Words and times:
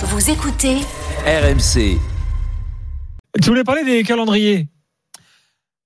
Vous 0.00 0.30
écoutez 0.30 0.76
RMC. 1.26 1.98
Tu 3.42 3.48
voulais 3.48 3.64
parler 3.64 3.82
des 3.84 4.04
calendriers? 4.04 4.68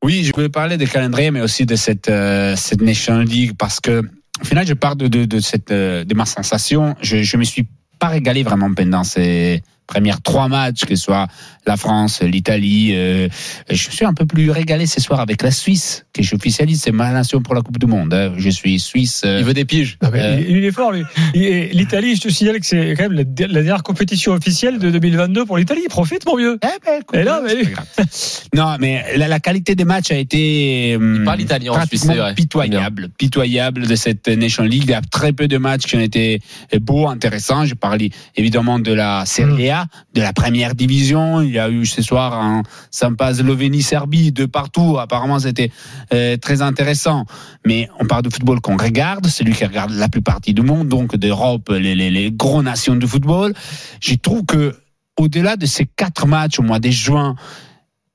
Oui, 0.05 0.23
je 0.23 0.33
voulais 0.35 0.51
parler 0.51 0.77
des 0.77 0.87
calendriers, 0.87 1.31
mais 1.31 1.41
aussi 1.41 1.65
de 1.65 1.77
cette, 1.77 2.11
euh, 2.11 2.55
cette 2.55 2.83
Nation 2.83 3.21
League, 3.21 3.53
parce 3.57 3.81
que, 3.81 4.03
au 4.39 4.45
final, 4.45 4.67
je 4.67 4.75
parle 4.75 4.99
de, 4.99 5.09
de, 5.09 5.25
de 5.25 5.41
cette, 5.41 5.71
euh, 5.71 6.05
de 6.05 6.15
ma 6.15 6.27
sensation. 6.27 6.95
Je, 7.01 7.23
je 7.23 7.37
me 7.39 7.45
suis 7.45 7.67
pas 7.99 8.09
régalé 8.09 8.43
vraiment 8.43 8.75
pendant 8.75 9.03
ces 9.03 9.63
premières 9.93 10.23
trois 10.23 10.49
matchs, 10.49 10.85
que 10.87 10.95
ce 10.97 11.03
soit 11.05 11.27
la 11.67 11.77
France, 11.77 12.23
l'Italie. 12.23 12.91
Euh, 12.95 13.29
je 13.71 13.91
suis 13.91 14.05
un 14.05 14.15
peu 14.15 14.25
plus 14.27 14.51
régalé 14.51 14.87
ce 14.87 15.01
soir 15.01 15.21
avec 15.21 15.43
la 15.43 15.51
Suisse, 15.51 16.07
que 16.15 16.23
j'officialise, 16.23 16.81
c'est 16.83 16.93
ma 16.93 17.13
nation 17.13 17.41
pour 17.43 17.55
la 17.55 17.61
Coupe 17.61 17.79
du 17.79 17.87
Monde. 17.87 18.13
hein. 18.15 18.33
Je 18.39 18.49
suis 18.51 18.81
Suisse. 18.81 19.23
euh, 19.25 19.39
Il 19.41 19.45
veut 19.45 19.55
des 19.55 19.65
piges. 19.67 19.99
Non, 20.03 20.09
mais 20.13 20.21
Euh. 20.23 20.41
il, 20.49 20.57
il 20.59 20.65
est 20.65 20.73
fort, 20.73 20.93
lui. 20.93 21.03
L'Italie, 21.35 22.17
je 22.17 22.23
te 22.23 22.29
signale 22.31 22.59
que 22.61 22.67
c'est 22.67 22.95
quand 22.97 23.09
même 23.09 23.13
la, 23.13 23.25
la 23.47 23.63
dernière 23.63 23.83
compétition 23.83 24.33
officielle 24.33 24.79
de 24.79 24.91
2022 24.91 25.45
pour 25.45 25.59
l'Italie. 25.59 25.83
Profite, 25.89 26.25
mon 26.27 26.37
vieux. 26.37 26.59
Eh 26.63 26.67
ben, 26.85 27.01
écoute, 27.01 27.19
Et 27.19 27.23
là, 27.25 27.41
mais- 27.45 27.51
c'est 27.51 27.71
pas 27.71 27.71
grave. 27.71 28.07
non, 28.55 28.77
mais 28.81 29.05
la, 29.17 29.29
la 29.29 29.41
qualité 29.41 29.75
des 29.75 29.85
matchs 29.85 30.11
a 30.11 30.17
été 30.17 30.97
hum, 30.97 31.25
parle 31.25 31.41
italien 31.43 31.73
en 31.73 31.75
Suisse, 31.87 31.89
pratiquement 31.89 32.13
c'est 32.15 32.19
vrai. 32.21 32.35
pitoyable, 32.35 33.09
pitoyable 33.19 33.87
de 33.87 33.95
cette 33.95 34.29
Nation 34.29 34.65
League. 34.65 34.85
Il 34.85 34.91
y 34.91 34.95
a 34.95 35.03
très 35.03 35.33
peu 35.33 35.49
de 35.49 35.59
matchs 35.59 35.83
qui 35.87 35.97
ont 35.97 36.01
été 36.01 36.41
beaux, 36.81 37.09
intéressants. 37.09 37.65
Je 37.67 37.75
parle 37.75 38.01
évidemment 38.37 38.79
de 38.79 38.93
la 38.93 39.25
Serie 39.27 39.71
A, 39.71 39.82
de 40.15 40.21
la 40.21 40.33
première 40.33 40.75
division. 40.75 41.41
Il 41.41 41.51
y 41.51 41.59
a 41.59 41.71
eu 41.71 41.87
ce 41.87 42.03
soir 42.03 42.35
un 42.35 42.63
sympa 42.91 43.35
Slovénie-Serbie 43.35 44.33
de 44.33 44.47
partout. 44.47 44.99
Apparemment, 44.99 45.39
c'était 45.39 45.71
euh, 46.13 46.37
très 46.37 46.63
intéressant. 46.63 47.25
Mais 47.67 47.89
on 48.01 48.07
parle 48.07 48.23
de 48.23 48.31
football 48.31 48.61
qu'on 48.61 48.77
regarde, 48.77 49.27
celui 49.27 49.53
qui 49.53 49.65
regarde 49.65 49.91
la 49.93 50.09
plus 50.09 50.23
partie 50.23 50.55
du 50.55 50.63
monde, 50.63 50.89
donc 50.89 51.17
d'Europe, 51.17 51.69
les, 51.71 51.95
les, 51.95 52.11
les 52.11 52.31
gros 52.33 52.63
nations 52.63 52.97
de 52.97 53.07
football. 53.07 53.55
Je 54.01 54.15
trouve 54.15 54.45
que 54.45 54.77
au-delà 55.19 55.57
de 55.57 55.67
ces 55.67 55.87
quatre 55.87 56.27
matchs 56.27 56.59
au 56.59 56.63
mois 56.63 56.79
de 56.79 56.91
juin, 56.91 57.35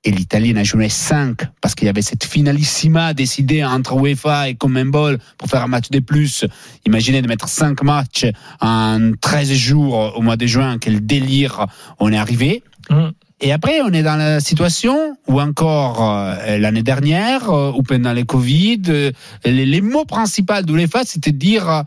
et 0.03 0.11
l'Italie 0.11 0.53
en 0.53 0.57
a 0.57 0.63
joué 0.63 0.89
cinq 0.89 1.41
parce 1.61 1.75
qu'il 1.75 1.85
y 1.85 1.89
avait 1.89 2.01
cette 2.01 2.23
finalissima 2.23 3.13
décidée 3.13 3.63
entre 3.63 3.97
UEFA 3.97 4.49
et 4.49 4.55
Conmebol 4.55 5.17
pour 5.37 5.49
faire 5.49 5.63
un 5.63 5.67
match 5.67 5.89
de 5.89 5.99
plus. 5.99 6.45
Imaginez 6.85 7.21
de 7.21 7.27
mettre 7.27 7.49
cinq 7.49 7.83
matchs 7.83 8.25
en 8.61 9.11
13 9.19 9.51
jours 9.53 10.13
au 10.15 10.21
mois 10.21 10.37
de 10.37 10.45
juin, 10.45 10.77
quel 10.79 11.05
délire 11.05 11.65
on 11.99 12.11
est 12.11 12.17
arrivé. 12.17 12.63
Hum. 12.89 13.11
Et 13.39 13.51
après, 13.51 13.81
on 13.81 13.93
est 13.93 14.01
dans 14.01 14.15
la 14.15 14.39
situation 14.39 15.15
où 15.27 15.39
encore 15.39 16.01
euh, 16.01 16.57
l'année 16.57 16.81
dernière, 16.81 17.51
euh, 17.51 17.71
ou 17.71 17.83
pendant 17.83 18.11
les 18.11 18.23
Covid, 18.23 18.81
euh, 18.89 19.11
les, 19.45 19.65
les 19.65 19.81
mots 19.81 20.05
principaux 20.05 20.61
de 20.63 20.73
l'UEFA, 20.73 21.03
c'était 21.05 21.31
de 21.31 21.37
dire, 21.37 21.83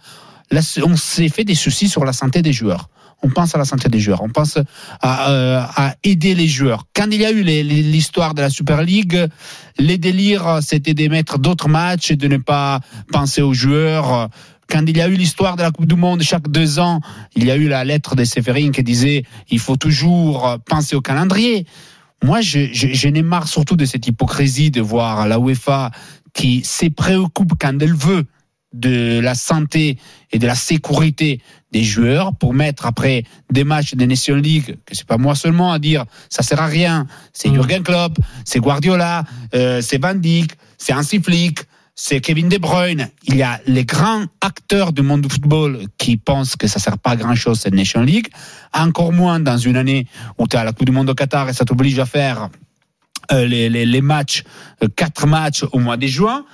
euh, 0.53 0.83
on 0.85 0.97
s'est 0.97 1.29
fait 1.29 1.45
des 1.45 1.55
soucis 1.55 1.89
sur 1.89 2.05
la 2.05 2.13
santé 2.13 2.43
des 2.43 2.53
joueurs. 2.53 2.89
On 3.23 3.29
pense 3.29 3.55
à 3.55 3.59
la 3.59 3.67
santé 3.67 3.89
des 3.91 4.01
joueurs, 4.01 4.23
on 4.23 4.31
pense 4.31 4.59
à, 5.03 5.31
euh, 5.31 5.63
à 5.77 5.95
aider 6.05 6.35
les 6.35 6.49
joueurs. 6.49 6.85
Quand 6.95 7.07
il 7.11 7.21
y 7.21 7.27
a 7.27 7.31
eu 7.31 7.43
l'histoire 7.43 8.33
de 8.33 8.41
la 8.41 8.49
Super 8.49 8.83
League, 8.83 9.27
les 9.79 9.99
délires, 9.99 10.61
c'était 10.63 10.95
d'émettre 10.95 11.39
d'autres 11.39 11.69
matchs 11.69 12.13
et 12.13 12.17
de 12.17 12.29
ne 12.29 12.39
pas 12.39 12.81
penser 13.13 13.43
aux 13.43 13.53
joueurs. 13.53 14.31
Quand 14.71 14.85
il 14.87 14.97
y 14.97 15.03
a 15.03 15.09
eu 15.09 15.15
l'histoire 15.15 15.57
de 15.57 15.63
la 15.63 15.71
Coupe 15.71 15.87
du 15.87 15.97
Monde, 15.97 16.23
chaque 16.23 16.49
deux 16.49 16.79
ans, 16.79 17.01
il 17.37 17.45
y 17.45 17.51
a 17.51 17.57
eu 17.57 17.69
la 17.69 17.85
lettre 17.85 18.17
de 18.17 18.25
Séverine 18.25 18.73
qui 18.73 18.83
disait 18.83 19.25
il 19.51 19.59
faut 19.59 19.77
toujours 19.77 20.57
penser 20.65 20.97
au 20.97 21.03
calendrier. 21.03 21.67
Moi, 22.23 22.41
je, 22.41 22.69
je, 22.73 22.89
je 22.89 23.09
n'ai 23.09 23.23
marre 23.23 23.49
surtout 23.49 23.77
de 23.77 23.85
cette 23.85 24.07
hypocrisie 24.07 24.71
de 24.71 24.81
voir 24.81 25.29
la 25.29 25.39
UEFA 25.39 25.91
qui 26.33 26.65
se 26.65 26.87
préoccupe 26.87 27.53
quand 27.59 27.77
elle 27.81 27.95
veut 27.95 28.25
de 28.73 29.21
la 29.21 29.35
santé 29.35 29.99
et 30.33 30.39
de 30.39 30.47
la 30.47 30.55
sécurité 30.55 31.41
des 31.73 31.85
joueurs 31.85 32.35
pour 32.35 32.55
mettre 32.55 32.87
après 32.87 33.25
des 33.51 33.65
matchs 33.65 33.95
de 33.95 34.05
Nation 34.05 34.37
League, 34.37 34.77
que 34.87 34.95
c'est 34.95 35.07
pas 35.07 35.19
moi 35.19 35.35
seulement 35.35 35.73
à 35.73 35.79
dire 35.79 36.05
ça 36.29 36.43
sert 36.43 36.61
à 36.61 36.67
rien, 36.67 37.07
c'est 37.33 37.49
Mm. 37.51 37.55
Jurgen 37.55 37.83
Klopp, 37.83 38.19
c'est 38.45 38.61
Guardiola, 38.61 39.25
euh, 39.55 39.81
c'est 39.81 40.01
Van 40.01 40.15
Dijk, 40.15 40.53
c'est 40.79 40.93
Hansi 40.93 41.21
Flick, 41.21 41.61
c'est 41.95 42.21
Kevin 42.21 42.49
De 42.49 42.57
Bruyne. 42.59 43.11
Il 43.25 43.37
y 43.37 43.43
a 43.43 43.61
les 43.67 43.85
grands 43.85 44.25
acteurs 44.41 44.93
du 44.93 45.03
monde 45.03 45.23
du 45.23 45.29
football 45.29 45.81
qui 45.99 46.17
pensent 46.17 46.57
que 46.57 46.67
ça 46.67 46.79
sert 46.79 46.99
pas 46.99 47.11
à 47.11 47.17
grand 47.17 47.35
chose 47.35 47.61
cette 47.61 47.75
Nation 47.75 48.03
League, 48.03 48.29
encore 48.73 49.13
moins 49.13 49.41
dans 49.41 49.59
une 49.59 49.77
année 49.77 50.07
où 50.39 50.47
tu 50.47 50.57
as 50.57 50.65
la 50.65 50.73
Coupe 50.73 50.87
du 50.87 50.93
Monde 50.93 51.11
au 51.11 51.15
Qatar 51.15 51.49
et 51.49 51.53
ça 51.53 51.65
t'oblige 51.65 51.99
à 51.99 52.07
faire 52.07 52.49
euh, 53.33 53.47
les, 53.47 53.69
les, 53.69 53.85
les 53.85 54.01
matchs, 54.01 54.45
euh, 54.83 54.89
quatre 54.95 55.27
matchs 55.27 55.65
au 55.73 55.79
mois 55.79 55.97
de 55.97 56.07
juin. 56.07 56.45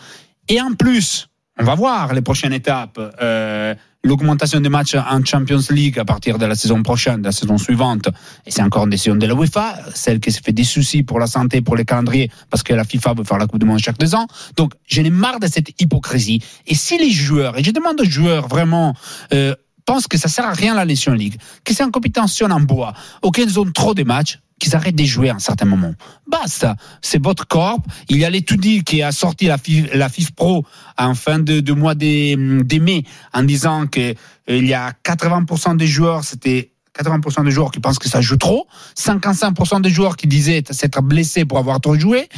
Et 0.48 0.60
en 0.60 0.74
plus, 0.74 1.28
on 1.58 1.64
va 1.64 1.74
voir 1.74 2.14
les 2.14 2.22
prochaines 2.22 2.52
étapes. 2.52 2.98
Euh, 3.20 3.74
L'augmentation 4.06 4.60
des 4.60 4.68
matchs 4.68 4.94
en 4.94 5.24
Champions 5.24 5.58
League 5.70 5.98
à 5.98 6.04
partir 6.04 6.38
de 6.38 6.46
la 6.46 6.54
saison 6.54 6.80
prochaine, 6.84 7.22
de 7.22 7.24
la 7.24 7.32
saison 7.32 7.58
suivante, 7.58 8.08
et 8.46 8.52
c'est 8.52 8.62
encore 8.62 8.84
une 8.84 8.90
décision 8.90 9.16
de 9.16 9.26
la 9.26 9.34
UEFA, 9.34 9.74
celle 9.96 10.20
qui 10.20 10.30
se 10.30 10.40
fait 10.40 10.52
des 10.52 10.62
soucis 10.62 11.02
pour 11.02 11.18
la 11.18 11.26
santé, 11.26 11.60
pour 11.60 11.74
les 11.74 11.84
calendriers, 11.84 12.30
parce 12.48 12.62
que 12.62 12.72
la 12.72 12.84
FIFA 12.84 13.14
veut 13.14 13.24
faire 13.24 13.38
la 13.38 13.48
Coupe 13.48 13.58
du 13.58 13.66
Monde 13.66 13.80
chaque 13.80 13.98
deux 13.98 14.14
ans. 14.14 14.28
Donc, 14.56 14.74
j'en 14.86 15.02
ai 15.02 15.10
marre 15.10 15.40
de 15.40 15.48
cette 15.48 15.80
hypocrisie. 15.82 16.40
Et 16.68 16.76
si 16.76 16.98
les 16.98 17.10
joueurs, 17.10 17.58
et 17.58 17.64
je 17.64 17.72
demande 17.72 18.00
aux 18.00 18.04
joueurs 18.04 18.46
vraiment, 18.46 18.94
euh, 19.34 19.56
pensent 19.86 20.06
que 20.06 20.18
ça 20.18 20.28
sert 20.28 20.44
à 20.44 20.52
rien 20.52 20.76
la 20.76 20.84
Nation 20.84 21.12
League, 21.12 21.38
que 21.64 21.74
c'est 21.74 21.82
une 21.82 21.90
compétition 21.90 22.46
en 22.46 22.60
bois, 22.60 22.92
auxquels 23.22 23.48
ils 23.48 23.58
ont 23.58 23.68
trop 23.72 23.94
de 23.94 24.04
matchs, 24.04 24.38
qu'ils 24.58 24.74
arrêtent 24.74 24.96
de 24.96 25.04
jouer 25.04 25.30
à 25.30 25.34
un 25.34 25.38
certain 25.38 25.66
moment. 25.66 25.92
Basta, 26.26 26.76
c'est 27.02 27.22
votre 27.22 27.46
corps. 27.46 27.78
Il 28.08 28.18
y 28.18 28.24
a 28.24 28.30
l'étude 28.30 28.84
qui 28.84 29.02
a 29.02 29.12
sorti 29.12 29.46
la 29.46 29.58
FIF, 29.58 29.92
la 29.94 30.08
FIF 30.08 30.32
Pro 30.32 30.64
en 30.98 31.14
fin 31.14 31.38
de, 31.38 31.72
mois 31.72 31.94
de, 31.94 32.62
de 32.62 32.78
mai 32.78 33.04
en 33.32 33.42
disant 33.42 33.86
que 33.86 34.00
euh, 34.00 34.14
il 34.48 34.66
y 34.66 34.74
a 34.74 34.92
80% 35.04 35.76
des 35.76 35.86
joueurs, 35.86 36.24
c'était 36.24 36.70
80% 36.96 37.44
des 37.44 37.50
joueurs 37.50 37.70
qui 37.70 37.80
pensent 37.80 37.98
que 37.98 38.08
ça 38.08 38.20
joue 38.20 38.36
trop, 38.36 38.66
55% 38.96 39.80
des 39.82 39.90
joueurs 39.90 40.16
qui 40.16 40.26
disaient 40.26 40.62
s'être 40.70 41.02
blessés 41.02 41.44
pour 41.44 41.58
avoir 41.58 41.80
trop 41.80 41.98
joué. 41.98 42.28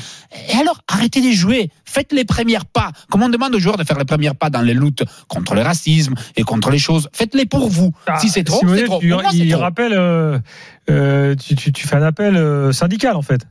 Et 0.51 0.57
alors, 0.57 0.81
arrêtez 0.89 1.21
de 1.21 1.31
jouer. 1.31 1.71
Faites 1.85 2.13
les 2.13 2.25
premiers 2.25 2.59
pas. 2.73 2.91
Comme 3.11 3.23
on 3.23 3.29
demande 3.29 3.55
aux 3.55 3.59
joueurs 3.59 3.77
de 3.77 3.85
faire 3.85 3.99
les 3.99 4.05
premiers 4.05 4.35
pas 4.35 4.51
dans 4.51 4.63
les 4.63 4.75
luttes 4.75 5.05
contre 5.29 5.55
le 5.55 5.63
racisme 5.63 6.15
et 6.37 6.43
contre 6.43 6.71
les 6.71 6.79
choses, 6.79 7.09
faites-les 7.13 7.47
pour 7.47 7.69
vous. 7.69 7.93
Ah, 8.07 8.19
si 8.19 8.29
c'est 8.29 8.45
trop, 8.45 8.59
Simonet, 8.59 8.79
c'est 8.81 8.85
trop. 8.87 9.01
tu- 9.01 9.09
moi, 9.13 9.23
il 9.33 9.51
trop. 9.53 9.61
rappelle, 9.61 9.93
euh, 9.95 10.39
euh, 10.91 11.35
tu, 11.35 11.55
tu, 11.55 11.73
tu 11.73 11.87
fais 11.87 11.97
un 11.97 12.03
appel 12.03 12.37
euh, 12.37 12.73
syndical, 12.73 13.17
en 13.17 13.23
fait. 13.23 13.47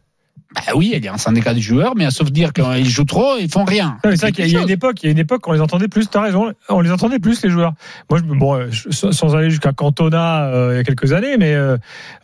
Bah 0.66 0.74
oui, 0.76 0.92
il 0.96 1.06
y 1.06 1.08
a 1.08 1.14
un 1.14 1.18
syndicat 1.18 1.54
de 1.54 1.60
joueurs, 1.60 1.94
mais 1.96 2.10
sauf 2.10 2.32
dire 2.32 2.52
qu'ils 2.52 2.90
jouent 2.90 3.06
trop, 3.06 3.38
ils 3.40 3.50
font 3.52 3.64
rien. 3.64 3.98
C'est 4.04 4.16
vrai 4.22 4.32
qu'il 4.32 4.40
y 4.40 4.48
a- 4.48 4.48
il 4.48 4.54
y 4.54 4.58
a 4.58 4.62
une 4.64 4.70
époque, 4.72 5.04
il 5.04 5.06
y 5.06 5.10
a 5.10 5.12
une 5.12 5.20
époque, 5.20 5.48
on 5.48 5.52
les 5.54 5.62
entendait 5.62 5.88
plus. 5.88 6.10
T'as 6.10 6.22
raison, 6.22 6.52
on 6.70 6.82
les 6.82 6.92
entendait 6.92 7.20
plus 7.20 7.44
les 7.44 7.50
joueurs. 7.50 7.74
Moi, 8.10 8.20
je, 8.20 8.24
bon, 8.24 8.56
euh, 8.56 8.70
sans 8.92 9.36
aller 9.36 9.50
jusqu'à 9.52 9.72
Cantona 9.74 10.46
euh, 10.48 10.74
il 10.74 10.78
y 10.78 10.80
a 10.80 10.84
quelques 10.84 11.14
années, 11.14 11.38
mais 11.38 11.54
euh, 11.54 11.78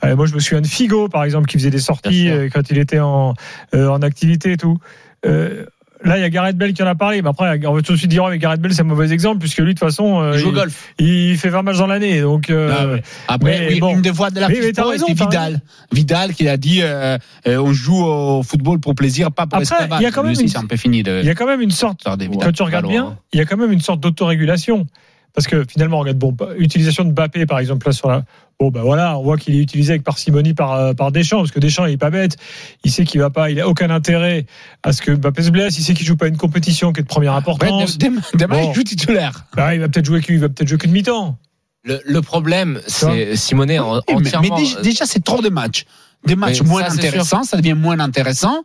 moi, 0.04 0.26
je 0.26 0.34
me 0.34 0.40
souviens 0.40 0.62
de 0.62 0.68
Figo, 0.68 1.10
par 1.10 1.24
exemple, 1.24 1.48
qui 1.48 1.58
faisait 1.58 1.70
des 1.70 1.80
sorties 1.80 2.30
euh, 2.30 2.50
quand 2.52 2.70
il 2.72 2.78
était 2.80 3.00
en, 3.00 3.34
en 3.74 4.02
activité 4.02 4.54
et 4.54 4.58
tout. 4.58 4.78
Euh, 5.26 5.66
Là, 6.04 6.18
il 6.18 6.22
y 6.22 6.24
a 6.24 6.30
Gareth 6.30 6.58
Bell 6.58 6.74
qui 6.74 6.84
en 6.84 6.88
a 6.88 6.96
parlé. 6.96 7.22
Mais 7.22 7.30
après, 7.30 7.60
on 7.66 7.74
va 7.74 7.82
tout 7.82 7.94
de 7.94 7.98
suite 7.98 8.10
dire, 8.10 8.24
ouais, 8.26 8.32
mais 8.32 8.38
Gareth 8.38 8.60
Bell, 8.62 8.74
c'est 8.74 8.82
un 8.82 8.86
mauvais 8.86 9.12
exemple, 9.12 9.40
puisque 9.40 9.60
lui, 9.60 9.74
de 9.74 9.80
toute 9.80 9.88
façon, 9.88 10.22
euh, 10.22 10.32
Il 10.34 10.40
joue 10.40 10.50
il, 10.50 10.56
golf. 10.56 10.94
il 11.00 11.38
fait 11.38 11.50
20 11.50 11.62
matchs 11.62 11.78
dans 11.78 11.88
l'année. 11.88 12.22
Donc, 12.22 12.50
euh, 12.50 12.98
Ah. 13.28 13.34
Après, 13.36 13.60
mais 13.60 13.68
oui, 13.74 13.80
bon. 13.80 13.94
une 13.96 14.02
des 14.02 14.12
voix 14.12 14.30
de 14.30 14.40
la 14.40 14.48
c'était 14.48 14.84
Vidal. 15.14 15.62
Vidal 15.92 16.34
qui 16.34 16.48
a 16.50 16.58
dit 16.58 16.80
euh, 16.82 17.18
euh, 17.48 17.58
on 17.58 17.72
joue 17.74 18.04
au 18.04 18.44
football 18.44 18.80
pour 18.80 18.96
plaisir, 18.96 19.32
pas 19.32 19.46
pour 19.48 19.54
Après, 19.60 19.64
esclavage. 19.64 20.00
il 20.00 20.04
y 20.04 20.06
a 20.08 20.12
quand 20.12 20.24
même 20.24 20.34
une- 20.40 20.48
c'est 20.48 20.58
un 20.58 20.66
peu 20.66 20.76
fini 20.78 21.04
de. 21.04 21.20
il 21.22 21.26
y 21.26 21.30
a 21.30 21.36
quand 21.36 21.48
même 21.48 21.62
une 21.62 21.72
sorte 21.72 22.06
de 22.18 22.26
quand 22.28 22.52
tu 22.52 22.64
regardes 22.64 22.88
bien, 22.88 23.18
il 23.32 23.40
y 23.40 23.42
a 23.42 23.46
quand 23.46 23.58
même 23.58 23.72
une 23.72 23.82
sorte 23.82 24.00
d'autorégulation. 24.00 24.86
Parce 25.34 25.48
que 25.48 25.66
finalement, 25.68 26.00
regarde, 26.00 26.18
bon, 26.18 26.36
utilisation 26.58 27.04
de 27.06 27.12
Mbappé, 27.12 27.46
par 27.48 27.58
exemple, 27.60 27.88
là 27.88 27.92
sur 27.94 28.08
la. 28.10 28.24
Bon, 28.60 28.70
ben 28.70 28.82
voilà, 28.84 29.18
on 29.18 29.24
voit 29.24 29.36
qu'il 29.38 29.56
est 29.56 29.60
utilisé 29.60 29.94
avec 29.94 30.04
parcimonie 30.04 30.54
par, 30.54 30.74
euh, 30.74 30.94
par 30.94 31.12
Deschamps, 31.12 31.38
parce 31.40 31.50
que 31.52 31.60
Deschamps, 31.60 31.86
il 31.88 31.94
est 31.94 31.98
pas 31.98 32.12
bête. 32.12 32.38
Il 32.84 32.92
sait 32.92 33.04
qu'il 33.04 33.20
va 33.20 33.32
pas, 33.32 33.50
il 33.50 33.60
a 33.60 33.68
aucun 33.68 33.90
intérêt 33.90 34.46
à 34.84 34.94
ce 34.94 35.02
que 35.02 35.12
Mbappé 35.12 35.42
se 35.42 35.50
blesse. 35.50 35.78
Il 35.80 35.84
sait 35.84 35.96
qu'il 35.96 36.06
joue 36.06 36.16
pas 36.16 36.28
une 36.28 36.38
compétition 36.38 36.94
qui 36.94 37.00
est 37.00 37.04
de 37.04 37.08
première 37.08 37.34
importance. 37.34 37.98
demain, 37.98 38.22
demain, 38.36 38.62
Bon. 38.62 38.70
il 38.72 38.76
joue 38.76 38.84
titulaire. 38.84 39.46
Bah, 39.56 39.74
il 39.74 39.82
va 39.82 39.90
peut-être 39.90 40.06
jouer, 40.06 40.22
qu'il- 40.22 40.36
il 40.36 40.42
va 40.42 40.50
peut-être 40.50 40.68
jouer 40.70 40.78
qu'une 40.78 40.92
mi-temps. 40.92 41.36
Le, 41.84 42.00
le 42.06 42.22
problème, 42.22 42.80
c'est 42.88 43.36
Simonet 43.36 43.80
en- 43.80 43.96
Oui, 43.96 44.02
mais- 44.10 44.14
mais, 44.22 44.28
entièrement. 44.28 44.56
déjà, 44.58 44.82
déjà, 44.82 45.06
c'est 45.08 45.24
trop 45.24 45.42
de 45.42 45.50
matchs. 45.50 45.86
Des 46.26 46.36
matchs 46.36 46.62
Mais 46.62 46.70
moins 46.70 46.88
ça, 46.88 46.94
intéressants, 46.94 47.44
ça 47.44 47.58
devient 47.58 47.74
moins 47.74 48.00
intéressant. 48.00 48.64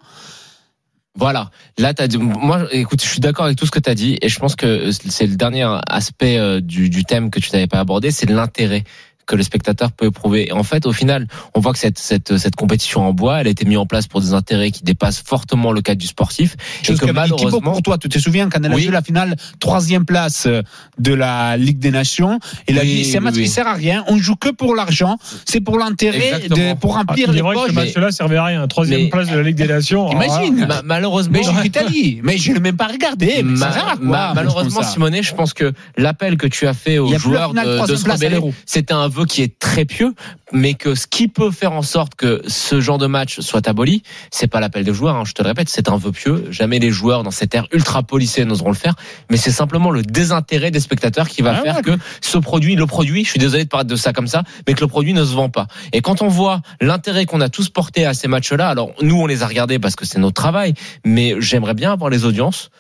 Voilà. 1.19 1.51
Là, 1.79 1.93
t'as 1.95 2.07
dit, 2.07 2.17
moi, 2.17 2.67
écoute, 2.71 3.03
je 3.03 3.09
suis 3.09 3.19
d'accord 3.19 3.47
avec 3.47 3.59
tout 3.59 3.67
ce 3.67 3.73
que 3.73 3.81
tu 3.81 3.91
as 3.91 3.95
dit 3.97 4.19
et 4.23 4.29
je 4.29 4.39
pense 4.39 4.55
que 4.55 4.93
c'est 4.93 5.27
le 5.27 5.35
dernier 5.35 5.69
aspect 5.89 6.39
euh, 6.39 6.61
du, 6.61 6.89
du 6.89 7.05
thème 7.05 7.31
que 7.31 7.41
tu 7.41 7.51
n'avais 7.53 7.67
pas 7.67 7.81
abordé, 7.81 8.13
c'est 8.13 8.31
l'intérêt 8.31 8.85
que 9.29 9.37
le 9.37 9.43
spectateur 9.45 9.93
peut 9.93 10.07
éprouver. 10.07 10.49
Et 10.49 10.53
en 10.53 10.63
fait, 10.65 10.87
au 10.87 10.93
final, 10.93 11.29
on 11.55 11.61
voit 11.61 11.73
que 11.73 11.79
cette, 11.79 11.99
cette, 11.99 12.37
cette 12.39 12.57
compétition 12.57 13.07
en 13.07 13.13
bois, 13.13 13.41
elle 13.41 13.47
a 13.47 13.51
été 13.51 13.65
mise 13.67 13.77
en 13.79 13.87
place 13.87 14.07
pour 14.09 14.21
des 14.21 14.33
intérêts 14.33 14.71
qui 14.73 14.83
dépassent 14.83 15.23
fortement 15.25 15.71
le 15.71 15.83
cadre 15.83 16.01
du 16.01 16.07
sportif. 16.07 16.57
Chose 16.83 16.97
et 16.97 16.99
que 16.99 17.05
Thibaut 17.07 17.13
malheureusement, 17.13 17.73
Courtois, 17.73 17.99
tu 17.99 18.09
te 18.09 18.19
souviens 18.19 18.49
quand 18.49 18.59
elle 18.65 18.73
a 18.73 18.75
Oui. 18.75 18.83
joué 18.85 18.93
la 18.93 19.03
finale, 19.03 19.37
troisième 19.61 20.05
place 20.07 20.47
euh, 20.47 20.63
de 20.99 21.13
la 21.13 21.57
Ligue 21.59 21.79
des 21.79 21.91
Nations, 21.91 22.41
il 22.69 22.79
a 22.79 22.83
Oui, 22.83 22.87
dit 22.89 23.05
c'est 23.05 23.19
un 23.19 23.21
match 23.21 23.35
oui. 23.37 23.43
qui 23.45 23.49
sert 23.49 23.67
à 23.69 23.75
rien, 23.75 24.03
on 24.09 24.17
joue 24.17 24.35
que 24.37 24.49
pour 24.49 24.75
l'argent, 24.75 25.19
c'est 25.45 25.61
pour 25.61 25.79
l'intérêt, 25.79 26.41
pour 26.81 26.95
Ah, 26.97 27.01
remplir 27.01 27.29
il 27.29 27.35
les 27.35 27.41
que 27.41 27.45
poches. 27.53 27.69
ce 27.69 27.75
match-là 27.75 28.11
servait 28.11 28.37
à 28.39 28.45
rien. 28.45 28.67
Troisième 28.67 29.03
mais- 29.03 29.09
place 29.11 29.29
de 29.29 29.37
la 29.37 29.43
Ligue 29.43 29.57
des 29.57 29.67
Nations. 29.69 30.09
Là, 30.13 30.25
Imagine. 30.27 30.67
ma- 30.67 30.83
malheureusement, 30.83 31.39
Mais 31.39 31.43
j'ai 31.45 31.63
l'Italie, 31.63 32.21
mais 32.23 32.39
je 32.39 32.49
ne 32.51 32.55
l'ai 32.55 32.61
même 32.61 32.77
pas 32.77 32.87
regardé. 32.87 33.43
Mais 33.45 33.57
ça 33.57 33.67
Ma- 33.67 33.73
sert 33.73 33.89
à 33.89 33.97
quoi 33.97 34.07
ma- 34.07 34.25
un 34.25 34.27
match 34.29 34.37
malheureusement, 34.37 34.83
Simonet, 34.83 35.23
je 35.23 35.35
pense 35.35 35.53
que 35.53 35.73
l'appel 35.99 36.39
que 36.39 36.47
tu 36.47 36.67
as 36.67 36.73
fait 36.75 36.99
aux 36.99 37.17
joueurs 37.19 37.53
de, 37.53 37.59
de 37.61 38.53
c'était 38.65 38.95
un 38.95 39.09
vœu 39.19 39.27
qui 39.27 39.43
est 39.43 39.59
très 39.59 39.85
pieux, 39.85 40.15
mais 40.53 40.75
que 40.75 40.95
ce 40.95 41.07
qui 41.07 41.29
peut 41.29 41.51
faire 41.51 41.73
en 41.73 41.83
sorte 41.83 42.15
que 42.15 42.43
ce 42.47 42.81
genre 42.81 42.99
de 42.99 43.07
match 43.07 43.41
soit 43.41 43.67
aboli, 43.69 44.03
c'est 44.31 44.47
pas 44.47 44.61
l'appel 44.61 44.85
des 44.85 44.95
joueurs. 44.95 45.17
Hein, 45.17 45.25
je 45.27 45.33
te 45.33 45.43
le 45.43 45.49
répète, 45.49 45.69
c'est 45.69 45.89
un 45.89 45.97
vœu 45.97 46.13
pieux. 46.13 46.47
Jamais 46.51 46.79
les 46.79 46.91
joueurs 46.91 47.23
dans 47.25 47.31
cette 47.31 47.55
ère 47.55 47.67
ultra 47.73 48.03
policée 48.03 48.45
n'oseront 48.45 48.71
le 48.71 48.77
faire, 48.77 48.95
mais 49.31 49.37
c'est 49.37 49.51
simplement 49.51 49.91
le 49.91 50.03
désintérêt 50.03 50.71
des 50.71 50.81
spectateurs 50.81 51.29
qui 51.29 51.43
va 51.43 51.57
Ah 51.59 51.63
faire 51.63 51.77
ouais. 51.77 51.83
que 51.83 51.99
ce 52.21 52.39
produit, 52.39 52.77
le 52.77 52.87
produit, 52.87 53.25
je 53.25 53.31
suis 53.31 53.41
désolé 53.41 53.65
de 53.65 53.69
parler 53.69 53.87
de 53.87 53.97
ça 53.97 54.13
comme 54.13 54.29
ça, 54.29 54.43
mais 54.67 54.75
que 54.75 54.81
le 54.81 54.87
produit 54.87 55.13
ne 55.13 55.25
se 55.25 55.35
vend 55.35 55.49
pas. 55.51 55.67
Et 55.93 56.01
quand 56.01 56.23
on 56.23 56.29
voit 56.29 56.63
l'intérêt 56.81 57.27
qu'on 57.27 57.41
a 57.41 57.49
tous 57.49 57.69
porté 57.69 58.07
à 58.07 58.15
ces 58.15 58.29
matchs-là, 58.29 58.69
alors 58.69 58.93
nous 59.03 59.17
on 59.21 59.27
les 59.27 59.43
a 59.43 59.47
regardés 59.47 59.79
parce 59.79 59.97
que 59.97 60.07
c'est 60.07 60.19
notre 60.19 60.35
travail, 60.41 60.75
mais 61.05 61.35
j'aimerais 61.41 61.75
bien 61.75 61.93
avoir 61.93 62.11
les 62.11 62.25
audiences. 62.25 62.71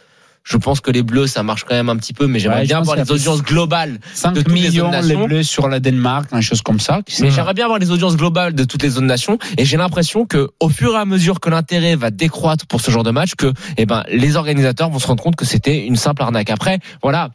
Je 0.45 0.57
pense 0.57 0.81
que 0.81 0.91
les 0.91 1.03
Bleus, 1.03 1.27
ça 1.27 1.43
marche 1.43 1.65
quand 1.65 1.75
même 1.75 1.89
un 1.91 1.97
petit 1.97 2.15
peu, 2.15 2.27
mais 2.27 2.39
j'aimerais 2.39 2.61
Ouais, 2.61 2.67
bien 2.67 2.79
avoir 2.79 2.97
les 2.97 3.03
a 3.11 3.15
audiences 3.15 3.43
globales 3.43 3.95
de 3.95 4.01
5 4.15 4.35
toutes 4.35 4.49
les 4.49 4.55
millions 4.55 4.87
les 4.91 4.97
nations. 4.97 5.25
bleus 5.27 5.43
sur 5.43 5.69
la 5.69 5.79
Danemark, 5.79 6.31
une 6.33 6.41
chose 6.41 6.63
comme 6.63 6.81
ça. 6.81 7.01
Mais 7.21 7.31
j'aimerais 7.31 7.53
bien 7.55 7.65
avoir 7.67 7.79
les 7.79 7.91
audiences 7.91 8.17
globales 8.17 8.55
de 8.55 8.65
toutes 8.65 8.83
les 8.83 8.97
autres 8.97 9.07
nations 9.07 9.39
et 9.59 9.65
j'ai 9.67 9.77
l'impression 9.77 10.25
que 10.25 10.49
au 10.61 10.69
fur 10.71 10.95
et 10.95 10.97
à 10.99 11.05
mesure 11.05 11.41
que 11.41 11.51
l'intérêt 11.51 11.97
va 11.97 12.11
décroître 12.11 12.67
pour 12.67 12.81
ce 12.81 12.91
genre 12.91 13.03
de 13.03 13.11
match 13.11 13.35
que 13.35 13.53
eh 13.77 13.85
ben 13.85 14.05
les 14.11 14.37
organisateurs 14.37 14.89
vont 14.89 14.99
se 14.99 15.07
rendre 15.07 15.23
compte 15.23 15.37
que 15.37 15.45
c'était 15.45 15.85
une 15.87 15.97
simple 15.97 16.23
arnaque. 16.23 16.49
Après, 16.51 16.79
voilà, 17.03 17.29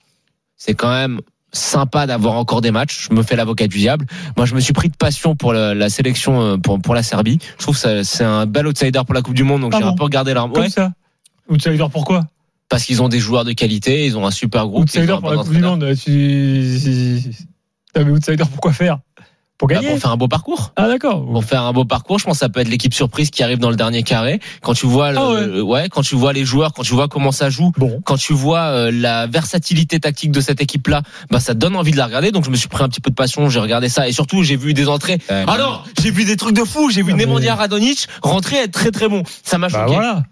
c'est 0.58 0.74
quand 0.74 0.90
même 0.92 1.20
sympa 1.52 2.08
d'avoir 2.08 2.34
encore 2.34 2.62
des 2.62 2.72
matchs. 2.72 3.08
Je 3.10 3.16
me 3.16 3.22
fais 3.22 3.36
l'avocat 3.36 3.68
du 3.68 3.78
diable. 3.78 4.08
Moi, 4.38 4.48
je 4.48 4.56
me 4.56 4.60
suis 4.60 4.74
pris 4.74 4.90
de 4.90 4.96
passion 4.96 5.36
pour 5.36 5.54
la, 5.54 5.76
la 5.76 5.90
sélection 5.90 6.42
euh, 6.42 6.58
pour 6.58 6.82
pour 6.82 6.96
la 6.96 7.04
Serbie. 7.04 7.38
Je 7.60 7.64
trouve 7.64 7.76
que 7.76 7.82
ça- 7.82 8.04
c'est 8.04 8.24
un 8.24 8.48
bel 8.48 8.66
outsider 8.66 9.02
pour 9.06 9.14
la 9.14 9.22
Coupe 9.22 9.36
du 9.36 9.44
monde, 9.44 9.62
donc 9.62 9.72
Ah 9.76 9.78
j'ai 9.80 9.84
un 9.84 9.90
bon 9.90 9.96
peu 9.98 10.04
regardé 10.06 10.34
leur 10.34 10.52
Comme 10.52 10.64
ouais, 10.64 10.70
ça. 10.70 10.92
Outsider 11.50 11.86
pourquoi? 11.92 12.24
Parce 12.74 12.86
qu'ils 12.86 13.02
ont 13.02 13.10
des 13.10 13.20
joueurs 13.20 13.46
de 13.46 13.52
qualité, 13.54 14.06
ils 14.06 14.18
ont 14.18 14.26
un 14.26 14.32
super 14.32 14.68
groupe. 14.68 14.84
Outsider 14.86 15.16
pour 15.20 15.30
la 15.32 15.38
Coupe 15.44 15.54
du. 15.54 15.60
Monde. 15.62 15.88
Tu... 16.04 17.20
Ah, 17.96 18.04
mais 18.04 18.12
Outsider 18.12 18.44
pourquoi 18.50 18.74
faire? 18.74 19.00
Pour 19.60 19.68
Bah, 19.68 19.76
gagner? 19.76 19.90
pour 19.90 20.00
faire 20.00 20.10
un 20.12 20.18
beau 20.18 20.28
parcours. 20.28 20.74
Ah 20.76 20.88
d'accord. 20.88 21.24
pour 21.32 21.44
faire 21.46 21.62
un 21.62 21.72
beau 21.74 21.86
parcours. 21.86 22.18
Je 22.18 22.26
pense 22.26 22.34
que 22.34 22.40
ça 22.40 22.50
peut 22.50 22.60
être 22.60 22.68
l'équipe 22.68 22.94
surprise 22.94 23.30
qui 23.30 23.44
arrive 23.44 23.60
dans 23.60 23.70
le 23.70 23.76
dernier 23.76 24.02
carré. 24.02 24.40
Quand 24.64 24.74
tu 24.74 24.88
vois, 24.88 25.12
le- 25.12 25.18
Ah 25.20 25.30
ouais. 25.30 25.46
le- 25.46 25.62
ouais, 25.62 25.88
quand 25.90 26.02
tu 26.02 26.16
vois 26.16 26.34
les 26.34 26.44
joueurs, 26.44 26.74
quand 26.74 26.82
tu 26.82 26.94
vois 26.96 27.08
comment 27.08 27.32
ça 27.32 27.52
joue, 27.52 27.72
Bon. 27.78 28.02
quand 28.04 28.18
tu 28.18 28.34
vois 28.34 28.62
euh, 28.64 28.92
la 28.92 29.28
versatilité 29.28 30.00
tactique 30.00 30.32
de 30.32 30.42
cette 30.42 30.60
équipe-là, 30.60 31.04
bah 31.30 31.40
ça 31.40 31.54
te 31.54 31.60
donne 31.60 31.76
envie 31.76 31.92
de 31.92 31.98
la 31.98 32.08
regarder. 32.08 32.32
Donc 32.32 32.44
je 32.46 32.50
me 32.50 32.56
suis 32.56 32.68
pris 32.68 32.84
un 32.84 32.90
petit 32.90 33.00
peu 33.00 33.12
de 33.12 33.16
passion, 33.16 33.48
j'ai 33.48 33.60
regardé 33.60 33.90
ça 33.90 34.08
et 34.08 34.12
surtout 34.12 34.42
j'ai 34.42 34.56
vu 34.58 34.74
des 34.74 34.88
entrées. 34.90 35.20
Euh, 35.32 35.46
Alors 35.48 35.86
j'ai 36.02 36.10
vu 36.10 36.26
des 36.26 36.36
trucs 36.36 36.56
de 36.56 36.64
fou. 36.64 36.90
J'ai 36.90 37.04
vu 37.04 37.12
Ah, 37.14 37.16
mais- 37.16 37.26
Nemanja 37.28 37.54
Radonic 37.56 38.08
rentrer 38.24 38.58
être 38.58 38.72
très 38.72 38.90
très 38.92 39.08
bon. 39.08 39.22
Ça 39.44 39.60
m'a 39.60 39.70
Bah 39.70 39.82
choqué. 39.84 39.94
voilà. 39.94 40.24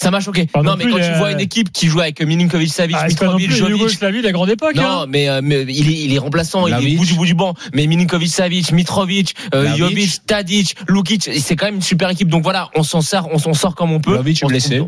Ça 0.00 0.10
m'a 0.10 0.20
choqué. 0.20 0.46
Pas 0.46 0.62
non 0.62 0.70
non 0.70 0.76
mais 0.78 0.84
plus, 0.84 0.92
quand 0.92 0.98
tu 0.98 1.04
euh, 1.04 1.18
vois 1.18 1.32
une 1.32 1.40
équipe 1.40 1.70
qui 1.72 1.86
joue 1.86 2.00
avec 2.00 2.22
Milinkovic, 2.22 2.72
Savic, 2.72 2.96
Ah, 2.98 3.06
Mitrovic, 3.06 3.50
la 3.50 3.56
Jovic, 3.56 4.00
de 4.00 4.22
la 4.22 4.32
grande 4.32 4.48
époque. 4.48 4.74
non, 4.76 4.82
hein. 4.82 5.06
mais, 5.06 5.28
euh, 5.28 5.40
mais 5.42 5.62
il, 5.68 5.90
est, 5.90 6.04
il 6.04 6.14
est 6.14 6.18
remplaçant, 6.18 6.66
il 6.66 6.72
est 6.72 6.94
au 6.94 6.98
bout 6.98 7.04
du 7.04 7.14
bout 7.14 7.26
du 7.26 7.34
banc. 7.34 7.54
Mais 7.74 7.86
Milinkovic, 7.86 8.30
Savic, 8.30 8.72
Mitrovic, 8.72 9.34
euh. 9.54 9.76
Jovic, 9.76 10.24
Tadic, 10.26 10.74
Lukic, 10.88 11.28
c'est 11.38 11.54
quand 11.54 11.66
même 11.66 11.76
une 11.76 11.82
super 11.82 12.08
équipe. 12.08 12.28
Donc 12.28 12.42
voilà, 12.42 12.70
on 12.74 12.82
s'en 12.82 13.02
sort, 13.02 13.28
on 13.30 13.38
s'en 13.38 13.52
sort 13.52 13.74
comme 13.74 13.92
on 13.92 14.00
peut. 14.00 14.18
On, 14.42 14.46
blessé. 14.46 14.80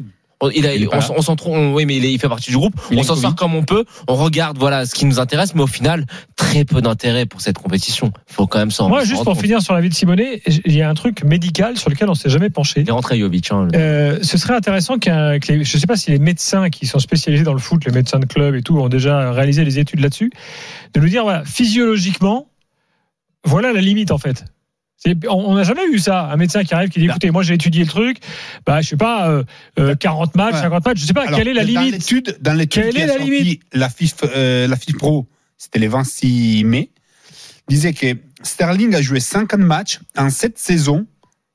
On- 0.42 0.50
il 0.50 0.66
a, 0.66 0.70
on, 0.92 1.00
s'en- 1.00 1.14
on 1.16 1.22
s'en 1.22 1.36
trouve, 1.36 1.56
oui, 1.74 1.86
mais 1.86 1.96
il, 1.96 2.04
est- 2.04 2.12
il 2.12 2.18
fait 2.18 2.28
partie 2.28 2.50
du 2.50 2.56
groupe. 2.58 2.74
Il 2.90 2.98
on 2.98 3.02
s'en 3.02 3.16
sort 3.16 3.34
comme 3.34 3.54
on 3.54 3.62
peut. 3.62 3.84
On 4.08 4.14
regarde, 4.16 4.58
voilà, 4.58 4.84
ce 4.84 4.94
qui 4.94 5.06
nous 5.06 5.18
intéresse, 5.20 5.54
mais 5.54 5.62
au 5.62 5.66
final, 5.66 6.04
très 6.36 6.64
peu 6.66 6.82
d'intérêt 6.82 7.24
pour 7.24 7.40
cette 7.40 7.56
compétition. 7.58 8.12
Il 8.28 8.34
faut 8.34 8.46
quand 8.46 8.58
même 8.58 8.70
s'en. 8.70 8.88
Moi, 8.88 9.04
juste 9.04 9.24
pour 9.24 9.32
compte. 9.32 9.40
finir 9.40 9.62
sur 9.62 9.72
la 9.74 9.80
vie 9.80 9.88
de 9.88 9.94
Simonet, 9.94 10.42
il 10.66 10.74
y 10.74 10.82
a 10.82 10.88
un 10.90 10.94
truc 10.94 11.24
médical 11.24 11.78
sur 11.78 11.88
lequel 11.88 12.10
on 12.10 12.14
s'est 12.14 12.28
jamais 12.30 12.50
penché. 12.50 12.80
Il 12.82 12.88
est 12.88 12.92
rentré 12.92 13.18
Jovic. 13.18 13.50
Hein, 13.50 13.68
le- 13.72 13.78
Euh, 13.78 14.18
ce 14.22 14.36
serait 14.36 14.54
intéressant 14.54 14.98
qu'un, 14.98 15.38
que 15.38 15.52
les- 15.52 15.64
je 15.64 15.76
ne 15.76 15.80
sais 15.80 15.86
pas 15.86 15.96
si 15.96 16.10
les 16.10 16.18
médecins 16.18 16.68
qui 16.70 16.86
sont 16.86 16.98
spécialisés 16.98 17.44
dans 17.44 17.52
le 17.54 17.58
foot, 17.60 17.84
les 17.86 17.92
médecins 17.92 18.18
de 18.18 18.26
club 18.26 18.54
et 18.54 18.62
tout, 18.62 18.78
ont 18.78 18.88
déjà 18.88 19.32
réalisé 19.32 19.64
des 19.64 19.78
études 19.78 20.00
là-dessus, 20.00 20.30
de 20.94 21.00
nous 21.00 21.08
dire, 21.08 21.22
voilà, 21.22 21.44
physiologiquement, 21.44 22.48
voilà 23.44 23.72
la 23.72 23.80
limite 23.80 24.10
en 24.10 24.18
fait. 24.18 24.44
On 25.28 25.54
n'a 25.54 25.64
jamais 25.64 25.84
eu 25.90 25.98
ça, 25.98 26.30
un 26.30 26.36
médecin 26.36 26.62
qui 26.62 26.74
arrive 26.74 26.88
qui 26.90 27.00
dit, 27.00 27.06
écoutez, 27.06 27.30
moi 27.32 27.42
j'ai 27.42 27.54
étudié 27.54 27.82
le 27.82 27.88
truc, 27.88 28.18
bah 28.64 28.80
je 28.82 28.88
sais 28.90 28.96
pas, 28.96 29.28
euh, 29.30 29.42
euh, 29.78 29.96
40 29.96 30.36
matchs, 30.36 30.54
Ouais. 30.54 30.60
50 30.62 30.84
matchs, 30.86 31.00
je 31.00 31.06
sais 31.06 31.12
pas, 31.12 31.26
Alors, 31.26 31.38
quelle 31.38 31.48
est 31.48 31.54
la 31.54 31.62
dans 31.64 31.68
limite? 31.80 31.92
l'étude, 31.92 32.36
dans 32.40 32.52
l'étude 32.54 32.84
Quelle 32.84 32.96
est 32.98 33.02
a 33.02 33.06
la 33.06 33.12
sorti 33.14 33.30
limite? 33.30 33.62
la 33.72 33.88
FIF, 33.88 34.14
euh, 34.24 34.68
la 34.68 34.76
FIF 34.76 34.96
Pro, 34.96 35.26
c'était 35.58 35.80
le 35.80 35.88
26 35.88 36.64
mai, 36.64 36.90
disait 37.68 37.92
que 37.94 38.16
Sterling 38.42 38.94
a 38.94 39.02
joué 39.02 39.18
50 39.18 39.58
matchs 39.60 39.98
en 40.16 40.30
7 40.30 40.56
saisons 40.58 41.06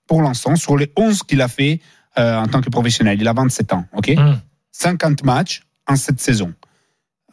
pour 0.07 0.21
l'instant 0.21 0.55
sur 0.57 0.75
les 0.77 0.91
11 0.97 1.23
qu'il 1.23 1.41
a 1.41 1.47
fait 1.47 1.79
euh, 2.17 2.37
en 2.39 2.47
tant 2.47 2.61
que 2.61 2.69
professionnel. 2.69 3.17
Il 3.21 3.27
a 3.27 3.33
27 3.33 3.73
ans, 3.73 3.85
ok? 3.93 4.11
Hum. 4.17 4.39
50 4.73 5.23
matchs 5.23 5.61
en 5.87 5.95
7 5.95 6.19
saisons. 6.19 6.53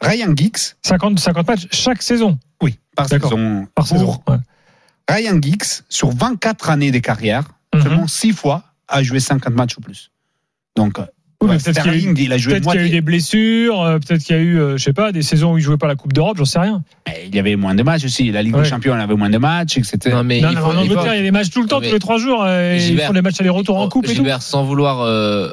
Ryan 0.01 0.33
Giggs, 0.35 0.75
50, 0.83 1.19
50 1.19 1.47
matchs 1.47 1.67
chaque 1.71 2.01
saison, 2.01 2.37
oui, 2.61 2.77
par 2.95 3.07
D'accord. 3.07 3.31
saison. 3.31 3.65
par 3.75 3.85
Pour 3.85 3.87
saison. 3.87 4.21
ouais. 4.27 4.35
Ryan 5.09 5.39
Giggs, 5.41 5.83
sur 5.89 6.09
24 6.09 6.69
années 6.69 6.91
de 6.91 6.99
carrière, 6.99 7.43
Mhm. 7.73 7.81
seulement 7.81 8.07
6 8.07 8.31
fois 8.33 8.63
a 8.87 9.03
joué 9.03 9.19
50 9.19 9.53
matchs 9.55 9.77
ou 9.77 9.81
plus. 9.81 10.11
Donc, 10.75 10.97
Oui, 10.97 11.05
mais 11.43 11.49
ouais, 11.49 11.57
peut-être 11.57 11.81
qu'il 11.83 11.91
y 11.91 11.93
a 11.93 11.97
eu- 11.97 11.99
Sterling, 11.99 12.17
il 12.25 12.33
a 12.33 12.37
joué 12.37 12.53
Peut-être 12.53 12.71
qu'il 12.71 12.79
y 12.81 12.83
a 12.83 12.87
eu 12.87 12.89
des 12.89 13.01
blessures, 13.01 13.81
euh, 13.81 13.99
peut-être 13.99 14.23
qu'il 14.23 14.35
y 14.35 14.39
a 14.39 14.41
eu, 14.41 14.57
euh, 14.59 14.77
je 14.77 14.83
sais 14.83 14.93
pas, 14.93 15.11
des 15.11 15.21
saisons 15.21 15.53
où 15.53 15.57
il 15.57 15.61
jouait 15.63 15.77
pas 15.77 15.87
la 15.87 15.95
Coupe 15.95 16.13
d'Europe, 16.13 16.37
j'en 16.37 16.45
sais 16.45 16.59
rien. 16.59 16.83
Il 17.27 17.35
y 17.35 17.39
avait 17.39 17.55
moins 17.55 17.75
de 17.75 17.83
matchs 17.83 18.05
aussi. 18.05 18.31
La 18.31 18.41
Ligue 18.41 18.55
Ouais. 18.55 18.63
des 18.63 18.69
Champions, 18.69 18.95
il 18.95 19.01
avait 19.01 19.15
moins 19.15 19.29
de 19.29 19.37
matchs, 19.37 19.77
etc. 19.77 19.97
Non, 20.15 20.23
mais 20.23 20.41
Non, 20.41 20.49
il 20.49 20.55
non, 20.55 20.61
faut, 20.61 20.67
en 20.67 20.71
il 20.71 20.75
faut- 20.87 20.93
Angleterre, 20.93 21.13
il 21.13 21.17
y 21.17 21.19
a 21.19 21.23
des 21.23 21.31
matchs 21.31 21.49
tout 21.49 21.61
le 21.61 21.67
temps, 21.67 21.79
Mais- 21.81 21.87
tous 21.87 21.93
les 21.93 21.99
trois 21.99 22.17
jours, 22.17 22.43
euh, 22.43 22.73
et 22.73 22.77
ils 22.77 22.81
Gilbert- 22.81 23.07
font 23.07 23.13
des 23.13 23.21
matchs 23.21 23.39
aller-retour 23.41 23.77
en 23.77 23.89
coupe 23.89 24.05
et 24.05 24.09
tout. 24.09 24.13
Gilbert, 24.15 24.41
sans 24.41 24.63
vouloir 24.63 25.01
euh, 25.01 25.51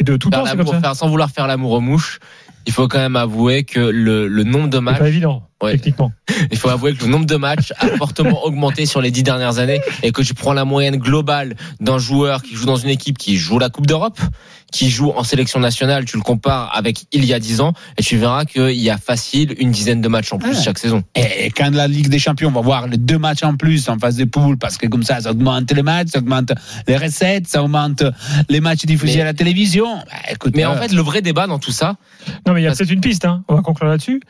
Et 0.00 0.04
de 0.04 0.16
tout 0.16 0.28
faire 0.28 0.40
temps, 0.40 0.44
c'est 0.44 0.50
comme 0.50 0.58
l'amour- 0.58 0.74
ça. 0.74 0.80
faire- 0.80 0.96
sans 0.96 1.08
vouloir 1.08 1.30
faire 1.30 1.46
l'amour 1.46 1.70
aux 1.72 1.80
mouches, 1.80 2.18
il 2.66 2.72
faut 2.72 2.88
quand 2.88 2.98
même 2.98 3.14
avouer 3.16 3.62
que 3.62 3.78
le, 3.78 4.26
le 4.26 4.42
nombre 4.42 4.68
de 4.68 4.78
C'est 4.78 4.82
matchs 4.82 4.98
pas 4.98 5.08
évident, 5.08 5.44
Ouais. 5.62 5.72
techniquement. 5.72 6.12
Il 6.50 6.58
faut 6.58 6.68
avouer 6.68 6.94
que 6.94 7.04
le 7.04 7.10
nombre 7.10 7.26
de 7.26 7.36
matchs 7.36 7.72
a 7.78 7.86
fortement 7.96 8.44
augmenté 8.44 8.86
sur 8.86 9.00
les 9.00 9.10
dix 9.10 9.22
dernières 9.22 9.58
années 9.58 9.80
et 10.02 10.12
que 10.12 10.20
tu 10.22 10.34
prends 10.34 10.52
la 10.52 10.64
moyenne 10.64 10.96
globale 10.96 11.54
d'un 11.80 11.98
joueur 11.98 12.42
qui 12.42 12.54
joue 12.54 12.66
dans 12.66 12.76
une 12.76 12.90
équipe 12.90 13.16
qui 13.18 13.36
joue 13.36 13.58
la 13.58 13.70
Coupe 13.70 13.86
d'Europe, 13.86 14.18
qui 14.72 14.90
joue 14.90 15.10
en 15.16 15.22
sélection 15.24 15.60
nationale, 15.60 16.04
tu 16.04 16.16
le 16.16 16.22
compares 16.22 16.70
avec 16.76 17.04
il 17.12 17.24
y 17.24 17.32
a 17.32 17.38
dix 17.38 17.60
ans 17.60 17.72
et 17.96 18.02
tu 18.02 18.16
verras 18.16 18.44
qu'il 18.44 18.72
y 18.72 18.90
a 18.90 18.98
facile 18.98 19.54
une 19.58 19.70
dizaine 19.70 20.00
de 20.00 20.08
matchs 20.08 20.32
en 20.32 20.38
plus 20.38 20.50
Ouais. 20.56 20.62
chaque 20.62 20.78
saison. 20.78 21.02
Et 21.14 21.50
quand 21.50 21.70
la 21.72 21.86
Ligue 21.88 22.08
des 22.08 22.18
Champions 22.18 22.50
va 22.50 22.60
voir 22.60 22.88
les 22.88 22.96
deux 22.98 23.18
matchs 23.18 23.42
en 23.44 23.56
plus 23.56 23.88
en 23.88 23.98
phase 23.98 24.16
de 24.16 24.24
poule, 24.24 24.58
parce 24.58 24.76
que 24.76 24.86
comme 24.86 25.04
ça, 25.04 25.20
ça 25.20 25.30
augmente 25.30 25.70
les 25.72 25.82
matchs, 25.82 26.08
ça 26.12 26.18
augmente 26.18 26.52
les 26.88 26.96
recettes, 26.96 27.46
ça 27.48 27.62
augmente 27.62 28.02
les 28.48 28.60
matchs 28.60 28.84
diffusés 28.84 29.16
Mais- 29.16 29.22
à 29.22 29.26
la 29.26 29.34
télévision. 29.34 29.94
Bah, 29.96 30.02
écoute, 30.30 30.52
Mais 30.56 30.64
euh, 30.64 30.70
en 30.70 30.76
fait, 30.76 30.92
le 30.92 31.02
vrai 31.02 31.22
débat 31.22 31.46
dans 31.46 31.58
tout 31.60 31.72
ça, 31.72 31.96
Non, 32.46 32.52
mais 32.54 32.60
il 32.60 32.64
y 32.64 32.66
a 32.66 32.72
peut-être 32.72 32.90
une 32.90 33.00
piste, 33.00 33.24
hein. 33.24 33.44
on 33.48 33.54
va 33.54 33.62
conclure 33.62 33.88
là-dessus. 33.88 34.20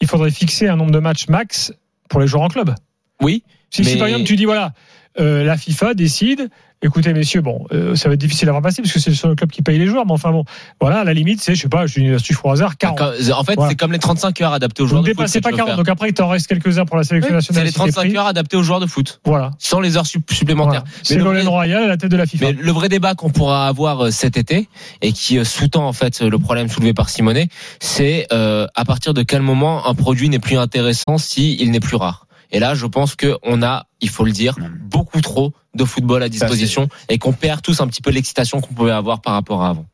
Il 0.00 0.08
faudrait 0.08 0.30
fixer 0.30 0.68
un 0.68 0.76
nombre 0.76 0.92
de 0.92 0.98
matchs 0.98 1.28
max 1.28 1.72
pour 2.08 2.20
les 2.20 2.26
joueurs 2.26 2.42
en 2.42 2.48
club. 2.48 2.74
oui, 3.22 3.42
Si, 3.70 3.82
par 3.98 4.08
exemple 4.08 4.24
tu 4.24 4.36
dis, 4.36 4.44
voilà, 4.44 4.72
euh, 5.18 5.42
la 5.44 5.56
FIFA 5.56 5.94
décide, 5.94 6.48
écoutez 6.82 7.12
messieurs, 7.12 7.40
bon, 7.40 7.66
euh, 7.72 7.94
ça 7.96 8.08
va 8.08 8.14
être 8.14 8.20
difficile 8.20 8.48
à 8.48 8.52
voir 8.52 8.62
passer 8.62 8.80
parce 8.80 8.94
que 8.94 9.00
c'est 9.00 9.26
le 9.26 9.34
club 9.34 9.50
qui 9.50 9.60
paye 9.62 9.78
les 9.78 9.86
joueurs, 9.86 10.06
mais 10.06 10.12
enfin 10.12 10.30
bon, 10.30 10.44
voilà, 10.80 11.02
la 11.04 11.12
limite 11.12 11.40
c'est, 11.42 11.54
je 11.56 11.62
sais 11.62 11.68
pas, 11.68 11.86
je 11.86 11.94
dis 12.00 12.06
une 12.06 12.14
astuce 12.14 12.38
au 12.44 12.48
hasard, 12.50 12.76
40. 12.78 13.00
en 13.00 13.44
fait, 13.44 13.54
Voilà. 13.56 13.70
c'est 13.70 13.74
comme 13.76 13.92
les 13.92 13.98
35 13.98 14.40
heures 14.40 14.52
adaptées 14.52 14.82
aux 14.82 14.86
joueurs 14.86 15.02
ne 15.02 15.08
de 15.08 15.12
foot. 15.14 15.26
si 15.28 15.40
pas 15.40 15.48
tu 15.50 15.54
veux 15.54 15.56
40, 15.58 15.68
faire. 15.70 15.76
donc 15.76 15.88
après 15.88 16.08
il 16.10 16.14
t'en 16.14 16.28
reste 16.28 16.46
quelques-uns 16.46 16.84
pour 16.86 16.96
la 16.96 17.02
sélection 17.02 17.30
Oui, 17.32 17.36
nationale. 17.36 17.60
C'est 17.62 17.64
les 17.64 17.70
si 17.70 17.74
t'es 17.74 17.78
35 17.92 18.00
pris. 18.08 18.16
heures 18.16 18.26
adaptées 18.26 18.56
aux 18.56 18.62
joueurs 18.62 18.80
de 18.80 18.86
foot, 18.86 19.20
Voilà. 19.24 19.50
sans 19.58 19.80
les 19.80 19.96
heures 19.96 20.06
sup- 20.06 20.30
supplémentaires. 20.32 20.84
voilà. 20.84 20.96
C'est 21.02 21.18
vrai- 21.18 21.42
Royal 21.42 21.82
à 21.82 21.86
la 21.88 21.96
tête 21.96 22.10
de 22.10 22.16
la 22.16 22.26
FIFA. 22.26 22.46
Mais 22.46 22.52
le 22.52 22.70
vrai 22.72 22.88
débat 22.88 23.14
qu'on 23.14 23.30
pourra 23.30 23.66
avoir 23.66 24.06
euh, 24.06 24.10
cet 24.10 24.36
été 24.36 24.68
et 25.02 25.12
qui 25.12 25.44
sous-tend 25.44 25.86
en 25.86 25.92
fait 25.92 26.20
le 26.22 26.38
problème 26.38 26.68
soulevé 26.68 26.94
par 26.94 27.08
Simonet, 27.10 27.48
c'est 27.80 28.26
euh, 28.32 28.66
à 28.76 28.84
partir 28.84 29.12
de 29.14 29.22
quel 29.22 29.42
moment 29.42 29.86
un 29.88 29.94
produit 29.94 30.28
n'est 30.28 30.38
plus 30.38 30.56
intéressant 30.56 31.18
si 31.18 31.56
il 31.60 31.70
n'est 31.72 31.80
plus 31.80 31.96
rare. 31.96 32.26
Et 32.52 32.58
là, 32.58 32.74
je 32.74 32.86
pense 32.86 33.14
que 33.14 33.38
on 33.42 33.62
a, 33.62 33.86
il 34.00 34.08
faut 34.08 34.24
le 34.24 34.32
dire, 34.32 34.56
beaucoup 34.82 35.20
trop 35.20 35.52
de 35.74 35.84
football 35.84 36.22
à 36.22 36.28
disposition 36.28 36.88
et 37.08 37.18
qu'on 37.18 37.32
perd 37.32 37.62
tous 37.62 37.80
un 37.80 37.86
petit 37.86 38.02
peu 38.02 38.10
l'excitation 38.10 38.60
qu'on 38.60 38.74
pouvait 38.74 38.90
avoir 38.90 39.20
par 39.20 39.34
rapport 39.34 39.62
à 39.62 39.70
avant. 39.70 39.86